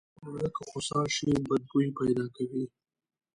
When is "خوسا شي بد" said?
0.69-1.63